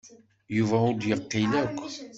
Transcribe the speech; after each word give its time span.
Yuba 0.57 0.77
ur 0.89 0.93
d-yeqqil 0.95 1.51
akk. 1.63 1.77